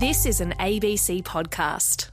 [0.00, 2.08] This is an ABC podcast.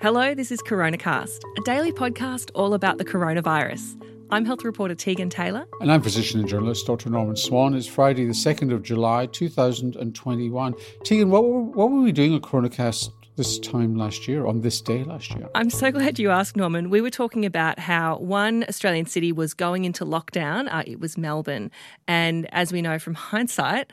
[0.00, 4.00] Hello, this is CoronaCast, a daily podcast all about the coronavirus.
[4.30, 5.66] I'm health reporter Tegan Taylor.
[5.80, 7.10] And I'm physician and journalist Dr.
[7.10, 7.74] Norman Swan.
[7.74, 10.74] It's Friday, the 2nd of July, 2021.
[11.02, 14.80] Tegan, what were, what were we doing at CoronaCast this time last year, on this
[14.80, 15.48] day last year?
[15.56, 16.90] I'm so glad you asked, Norman.
[16.90, 20.72] We were talking about how one Australian city was going into lockdown.
[20.72, 21.72] Uh, it was Melbourne.
[22.06, 23.90] And as we know from hindsight,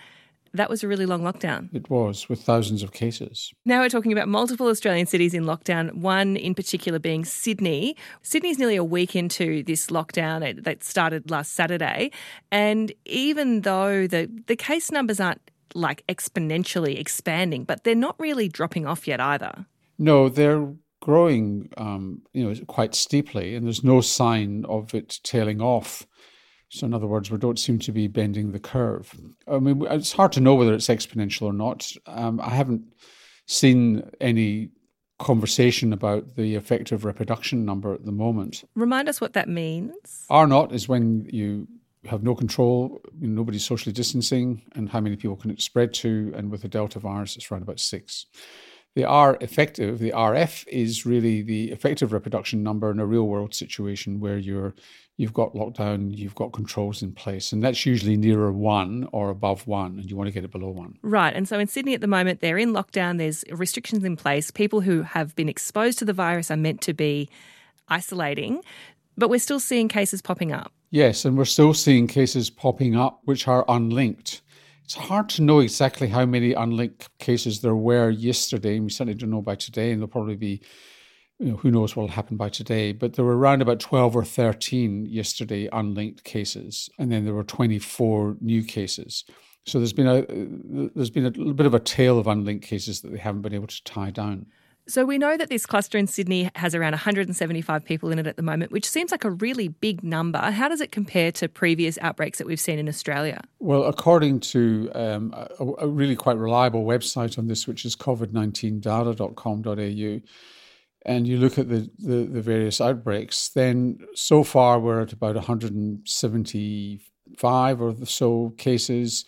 [0.53, 1.73] that was a really long lockdown.
[1.73, 3.53] It was, with thousands of cases.
[3.65, 7.95] Now we're talking about multiple Australian cities in lockdown, one in particular being Sydney.
[8.21, 12.11] Sydney's nearly a week into this lockdown that started last Saturday.
[12.51, 15.41] And even though the, the case numbers aren't
[15.73, 19.65] like exponentially expanding, but they're not really dropping off yet either.
[19.97, 20.67] No, they're
[21.01, 26.05] growing, um, you know, quite steeply, and there's no sign of it tailing off.
[26.73, 29.13] So, in other words, we don't seem to be bending the curve.
[29.45, 31.91] I mean, it's hard to know whether it's exponential or not.
[32.07, 32.83] Um, I haven't
[33.45, 34.69] seen any
[35.19, 38.63] conversation about the effective reproduction number at the moment.
[38.73, 40.25] Remind us what that means.
[40.29, 41.67] R naught is when you
[42.05, 45.93] have no control, you know, nobody's socially distancing, and how many people can it spread
[45.95, 46.31] to.
[46.37, 48.27] And with the Delta virus, it's around about six.
[48.95, 53.53] The R effective, the RF, is really the effective reproduction number in a real world
[53.53, 54.73] situation where you're
[55.17, 59.67] you've got lockdown, you've got controls in place, and that's usually nearer one or above
[59.67, 60.97] one, and you want to get it below one.
[61.03, 61.33] Right.
[61.33, 63.17] And so in Sydney at the moment, they're in lockdown.
[63.17, 64.51] There's restrictions in place.
[64.51, 67.29] People who have been exposed to the virus are meant to be
[67.87, 68.61] isolating,
[69.15, 70.73] but we're still seeing cases popping up.
[70.89, 74.41] Yes, and we're still seeing cases popping up which are unlinked.
[74.93, 79.13] It's hard to know exactly how many unlinked cases there were yesterday, and we certainly
[79.13, 80.61] don't know by today, and there'll probably be,
[81.39, 82.91] you know, who knows what will happen by today.
[82.91, 87.45] But there were around about 12 or 13 yesterday unlinked cases, and then there were
[87.45, 89.23] 24 new cases.
[89.65, 92.65] So there's been a uh, there's been a little bit of a tail of unlinked
[92.65, 94.47] cases that they haven't been able to tie down.
[94.87, 98.35] So we know that this cluster in Sydney has around 175 people in it at
[98.35, 100.39] the moment, which seems like a really big number.
[100.39, 103.41] How does it compare to previous outbreaks that we've seen in Australia?
[103.59, 110.21] Well, according to um, a, a, really quite reliable website on this, which is covid19data.com.au,
[111.05, 115.35] and you look at the, the, the various outbreaks, then so far we're at about
[115.35, 119.25] 175 or so cases.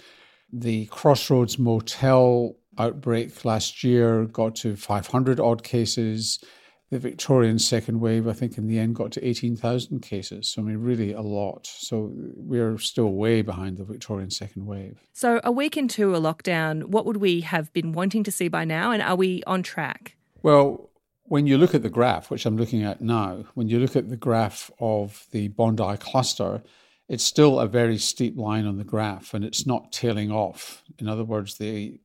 [0.51, 6.43] The Crossroads Hotel outbreak last year got to 500 odd cases.
[6.89, 10.49] The Victorian second wave, I think, in the end got to 18,000 cases.
[10.49, 11.65] So, I mean, really a lot.
[11.65, 14.99] So, we're still way behind the Victorian second wave.
[15.11, 18.63] So, a week into a lockdown, what would we have been wanting to see by
[18.63, 18.91] now?
[18.91, 20.17] And are we on track?
[20.43, 20.91] Well,
[21.23, 24.09] when you look at the graph, which I'm looking at now, when you look at
[24.09, 26.61] the graph of the Bondi cluster,
[27.09, 30.83] it's still a very steep line on the graph and it's not tailing off.
[30.99, 31.99] In other words, the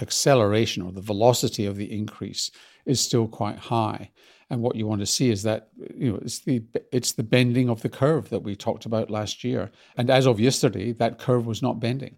[0.00, 2.50] acceleration or the velocity of the increase
[2.86, 4.10] is still quite high.
[4.50, 7.68] And what you want to see is that you know it's the it's the bending
[7.68, 9.70] of the curve that we talked about last year.
[9.96, 12.16] And as of yesterday, that curve was not bending.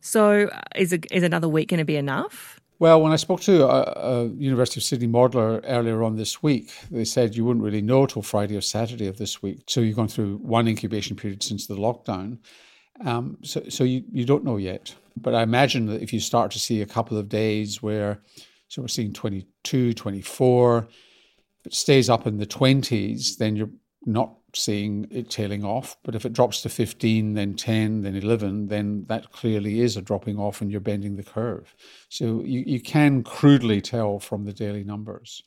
[0.00, 2.60] So is a, is another week going to be enough?
[2.78, 6.72] Well, when I spoke to a, a, University of Sydney modeler earlier on this week,
[6.90, 9.62] they said you wouldn't really know till Friday or Saturday of this week.
[9.66, 12.38] So you've gone through one incubation period since the lockdown.
[13.04, 14.94] Um, so, so you, you don't know yet.
[15.16, 18.20] But I imagine that if you start to see a couple of days where,
[18.68, 20.88] so we're seeing 22, 24,
[21.60, 23.70] if it stays up in the 20s, then you're
[24.04, 25.96] not seeing it tailing off.
[26.02, 30.02] But if it drops to 15, then 10, then 11, then that clearly is a
[30.02, 31.74] dropping off and you're bending the curve.
[32.08, 35.42] So you, you can crudely tell from the daily numbers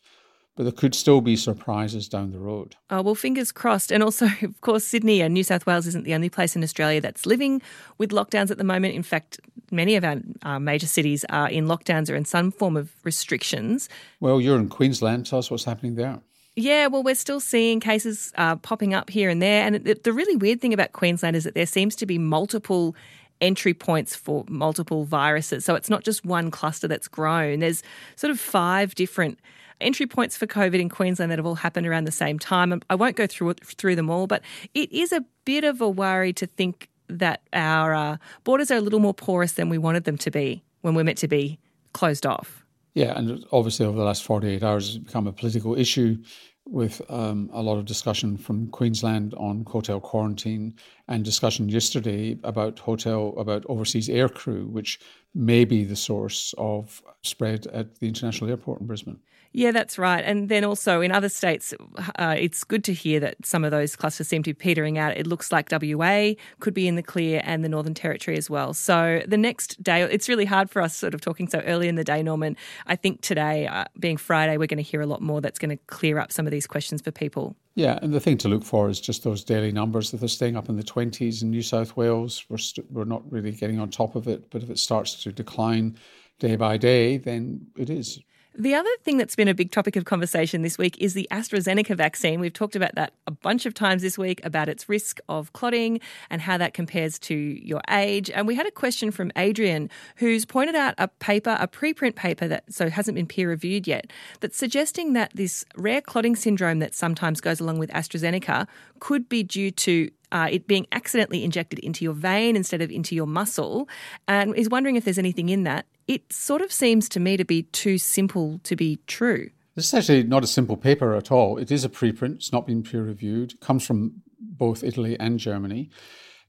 [0.60, 2.76] but there could still be surprises down the road.
[2.90, 3.94] Oh, well, fingers crossed.
[3.94, 7.00] And also, of course, Sydney and New South Wales isn't the only place in Australia
[7.00, 7.62] that's living
[7.98, 8.94] with lockdowns at the moment.
[8.94, 9.40] In fact,
[9.72, 13.88] many of our uh, major cities are in lockdowns or in some form of restrictions.
[14.20, 15.28] Well, you're in Queensland.
[15.28, 16.20] Tell us what's happening there.
[16.58, 19.66] Yeah, well, we're still seeing cases uh, popping up here and there.
[19.66, 22.98] And the really weird thing about Queensland is that there seems to be multiple
[23.40, 25.64] entry points for multiple viruses.
[25.64, 27.60] So it's not just one cluster that's grown.
[27.60, 27.82] There's
[28.18, 29.40] sort of five different
[29.82, 32.82] entry points for COVID in Queensland that have all happened around the same time.
[32.90, 34.42] I won't go through through them all, but
[34.74, 38.82] it is a bit of a worry to think that our uh, borders are a
[38.82, 41.60] little more porous than we wanted them to be when we're meant to be
[41.94, 42.66] closed off.
[42.94, 46.18] Yeah, and obviously over the last 48 hours, it's become a political issue
[46.66, 50.76] with um, a lot of discussion from Queensland on hotel quarantine
[51.08, 55.00] and discussion yesterday about hotel about overseas air crew, which
[55.34, 59.20] may be the source of spread at the international airport in Brisbane.
[59.52, 60.24] Yeah, that's right.
[60.24, 61.74] And then also in other states,
[62.18, 65.18] uh, it's good to hear that some of those clusters seem to be petering out.
[65.18, 68.76] It looks like WA could be in the clear and the Northern Territory as well.
[68.76, 71.96] So the next day, it's really hard for us sort of talking so early in
[71.96, 72.58] the day, Norman.
[72.86, 75.76] I think today, uh, being Friday, we're going to hear a lot more that's going
[75.76, 77.56] to clear up some of these questions for people.
[77.74, 80.14] Yeah, and the thing to look for is just those daily numbers.
[80.14, 83.06] If they're staying up in the 20s in New South Wales, we're, we st- we're
[83.06, 84.52] not really getting on top of it.
[84.52, 85.98] But if it starts to decline
[86.38, 88.20] day by day, then it is
[88.60, 91.96] the other thing that's been a big topic of conversation this week is the AstraZeneca
[91.96, 92.42] vaccine.
[92.42, 96.02] We've talked about that a bunch of times this week about its risk of clotting
[96.30, 98.30] and how that compares to your age.
[98.30, 102.50] And we had a question from Adrian who's pointed out a paper, a preprint paper
[102.50, 104.12] that so hasn't been peer reviewed yet,
[104.42, 108.68] that's suggesting that this rare clotting syndrome that sometimes goes along with AstraZeneca
[109.00, 113.16] could be due to uh, it being accidentally injected into your vein instead of into
[113.16, 113.88] your muscle,
[114.28, 115.86] and is wondering if there's anything in that.
[116.08, 119.50] It sort of seems to me to be too simple to be true.
[119.76, 121.58] This is actually not a simple paper at all.
[121.58, 125.40] It is a preprint, it's not been peer reviewed, it comes from both Italy and
[125.40, 125.90] Germany.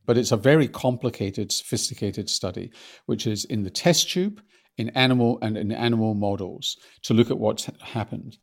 [0.06, 2.72] But it's a very complicated, sophisticated study,
[3.06, 4.42] which is in the test tube,
[4.76, 8.38] in animal and in animal models to look at what's happened.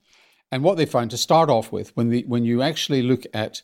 [0.51, 3.63] And what they found to start off with, when the when you actually look at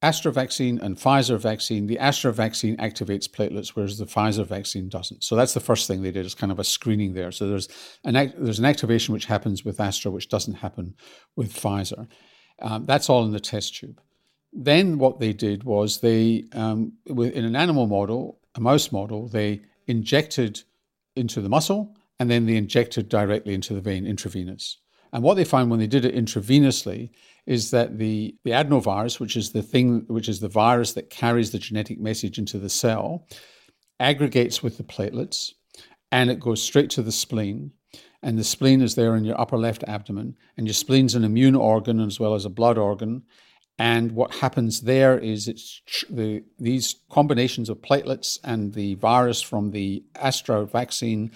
[0.00, 5.24] Astra vaccine and Pfizer vaccine, the Astra vaccine activates platelets, whereas the Pfizer vaccine doesn't.
[5.24, 7.32] So that's the first thing they did, is kind of a screening there.
[7.32, 7.68] So there's
[8.04, 10.94] an there's an activation which happens with Astra, which doesn't happen
[11.34, 12.06] with Pfizer.
[12.62, 14.00] Um, that's all in the test tube.
[14.52, 19.62] Then what they did was they, um, in an animal model, a mouse model, they
[19.86, 20.62] injected
[21.16, 24.78] into the muscle and then they injected directly into the vein intravenous.
[25.12, 27.10] And what they found when they did it intravenously
[27.48, 31.50] is that the, the adenovirus, which is the thing, which is the virus that carries
[31.50, 33.26] the genetic message into the cell,
[33.98, 35.52] aggregates with the platelets
[36.12, 37.72] and it goes straight to the spleen.
[38.22, 40.36] And the spleen is there in your upper left abdomen.
[40.56, 43.22] And your spleen's an immune organ as well as a blood organ.
[43.78, 45.80] And what happens there is it's
[46.10, 51.30] the, these combinations of platelets and the virus from the Astra vaccine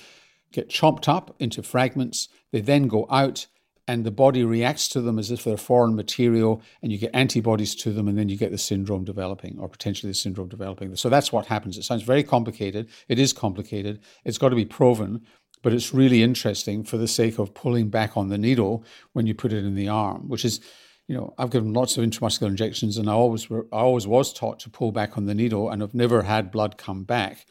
[0.53, 2.29] get chopped up into fragments.
[2.51, 3.47] They then go out
[3.89, 7.75] and the body reacts to them as if they're foreign material, and you get antibodies
[7.77, 10.95] to them, and then you get the syndrome developing, or potentially the syndrome developing.
[10.97, 11.77] So that's what happens.
[11.77, 12.89] It sounds very complicated.
[13.09, 14.01] It is complicated.
[14.25, 15.27] It's got to be proven,
[15.63, 19.35] but it's really interesting for the sake of pulling back on the needle when you
[19.35, 20.61] put it in the arm, which is.
[21.09, 24.33] You know, I've given lots of intramuscular injections, and I always were, I always was
[24.33, 27.45] taught to pull back on the needle, and I've never had blood come back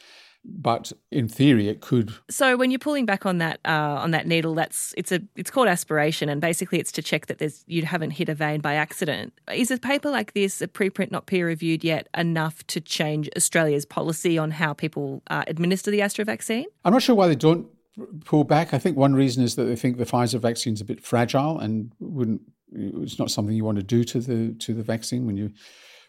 [0.44, 2.14] but in theory it could.
[2.30, 5.52] So when you're pulling back on that uh, on that needle that's it's a it's
[5.52, 8.76] called aspiration and basically it's to check that there's you haven't hit a vein by
[8.76, 9.34] accident.
[9.54, 13.86] Is a paper like this a preprint not peer reviewed yet enough to change australia's
[13.86, 16.66] policy on how people uh, administer the astra vaccine?
[16.84, 17.68] I'm not sure why they don't
[18.26, 18.74] pull back.
[18.74, 21.60] I think one reason is that they think the pfizer vaccine is a bit fragile
[21.60, 22.42] and wouldn't
[22.74, 25.52] it's not something you want to do to the to the vaccine when you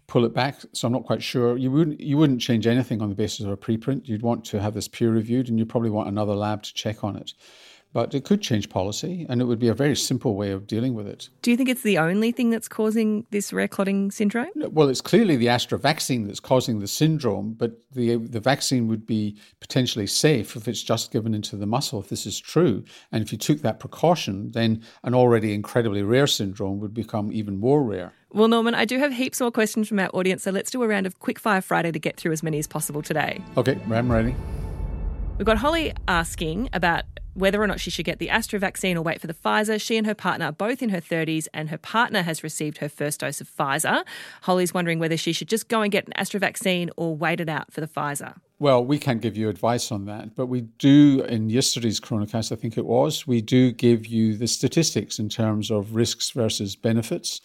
[0.06, 0.60] pull it back.
[0.72, 1.56] So I'm not quite sure.
[1.56, 4.08] You wouldn't you wouldn't change anything on the basis of a preprint.
[4.08, 7.04] You'd want to have this peer reviewed, and you'd probably want another lab to check
[7.04, 7.32] on it.
[7.92, 10.94] But it could change policy, and it would be a very simple way of dealing
[10.94, 11.28] with it.
[11.42, 14.48] Do you think it's the only thing that's causing this rare clotting syndrome?
[14.56, 19.06] Well, it's clearly the Astra vaccine that's causing the syndrome, but the the vaccine would
[19.06, 22.00] be potentially safe if it's just given into the muscle.
[22.00, 26.26] If this is true, and if you took that precaution, then an already incredibly rare
[26.26, 28.14] syndrome would become even more rare.
[28.30, 30.88] Well, Norman, I do have heaps more questions from our audience, so let's do a
[30.88, 33.42] round of quick fire Friday to get through as many as possible today.
[33.58, 34.34] Okay, I'm ready.
[35.36, 37.04] We've got Holly asking about
[37.34, 39.80] whether or not she should get the Astra vaccine or wait for the Pfizer.
[39.80, 42.88] She and her partner are both in her 30s, and her partner has received her
[42.88, 44.04] first dose of Pfizer.
[44.42, 47.48] Holly's wondering whether she should just go and get an Astra vaccine or wait it
[47.48, 48.36] out for the Pfizer.
[48.58, 52.54] Well, we can't give you advice on that, but we do, in yesterday's Coronacast, I
[52.54, 57.40] think it was, we do give you the statistics in terms of risks versus benefits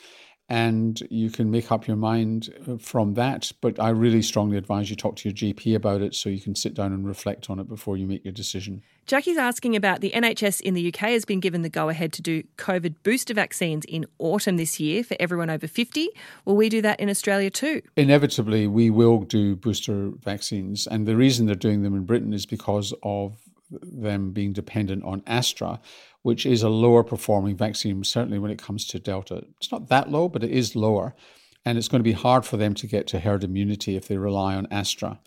[0.50, 3.52] and you can make up your mind uh, from that.
[3.60, 6.56] But I really strongly advise you talk to your GP about it so you can
[6.56, 8.82] sit down and reflect on it before you make your decision.
[9.06, 12.22] Jackie's asking about the NHS in the UK has been given the go ahead to
[12.22, 16.10] do COVID booster vaccines in autumn this year for everyone over 50.
[16.46, 17.82] Will we do that in Australia too?
[17.96, 20.88] Inevitably, we will do booster vaccines.
[20.88, 23.38] And the reason they're doing them in Britain is because of
[23.70, 25.80] them being dependent on Astra,
[26.28, 29.46] which is a lower performing vaccine, certainly when it comes to Delta.
[29.62, 31.16] It's not that low, but it is lower.
[31.64, 34.18] And it's going to be hard for them to get to herd immunity if they
[34.18, 35.22] rely on Astra.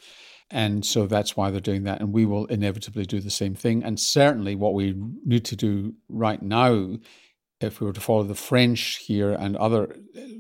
[0.51, 2.03] And so that's why they're doing that.
[2.03, 3.83] And we will inevitably do the same thing.
[3.83, 6.99] And certainly what we need to do right now
[7.61, 9.97] if we were to follow the French here and other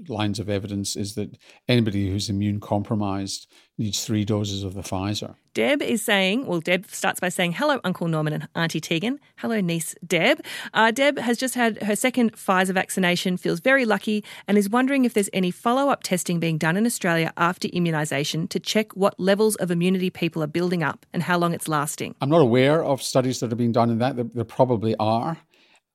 [0.08, 1.36] lines of evidence, is that
[1.68, 3.46] anybody who's immune compromised
[3.76, 5.34] needs three doses of the Pfizer.
[5.52, 9.18] Deb is saying, well, Deb starts by saying, hello, Uncle Norman and Auntie Tegan.
[9.36, 10.40] Hello, niece Deb.
[10.74, 15.04] Uh, Deb has just had her second Pfizer vaccination, feels very lucky, and is wondering
[15.04, 19.18] if there's any follow up testing being done in Australia after immunisation to check what
[19.18, 22.14] levels of immunity people are building up and how long it's lasting.
[22.20, 24.16] I'm not aware of studies that are being done in that.
[24.16, 25.38] There, there probably are.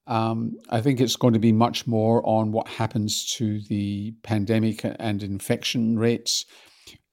[0.08, 4.82] Um, I think it's going to be much more on what happens to the pandemic
[4.84, 6.46] and infection rates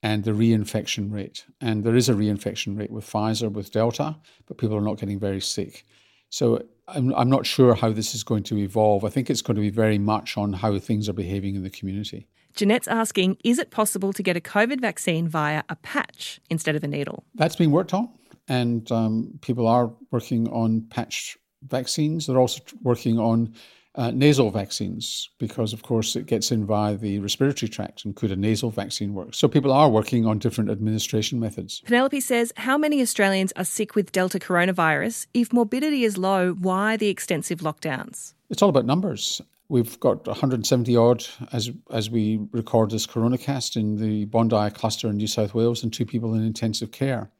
[0.03, 1.45] and the reinfection rate.
[1.61, 5.19] And there is a reinfection rate with Pfizer, with Delta, but people are not getting
[5.19, 5.85] very sick.
[6.29, 9.05] So I'm, I'm not sure how this is going to evolve.
[9.05, 11.69] I think it's going to be very much on how things are behaving in the
[11.69, 12.27] community.
[12.55, 16.83] Jeanette's asking Is it possible to get a COVID vaccine via a patch instead of
[16.83, 17.23] a needle?
[17.33, 18.09] That's being worked on,
[18.47, 22.27] and um, people are working on patch vaccines.
[22.27, 23.53] They're also working on
[23.95, 28.05] uh, nasal vaccines because, of course, it gets in via the respiratory tract.
[28.05, 29.33] And could a nasal vaccine work?
[29.33, 31.81] So people are working on different administration methods.
[31.81, 35.27] Penelope says, How many Australians are sick with Delta coronavirus?
[35.33, 38.33] If morbidity is low, why the extensive lockdowns?
[38.49, 39.41] It's all about numbers.
[39.69, 45.17] We've got 170 odd as as we record this coronacast in the Bondi cluster in
[45.17, 47.31] New South Wales, and two people in intensive care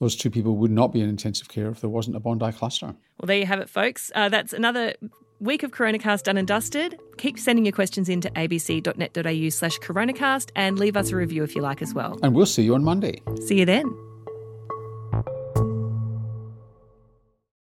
[0.00, 2.86] those two people would not be in intensive care if there wasn't a Bondi cluster.
[2.86, 4.10] Well, there you have it, folks.
[4.14, 4.94] Uh, that's another
[5.40, 6.98] week of Coronacast done and dusted.
[7.18, 11.54] Keep sending your questions in to abc.net.au slash coronacast and leave us a review if
[11.54, 12.18] you like as well.
[12.22, 13.22] And we'll see you on Monday.
[13.46, 14.13] See you then.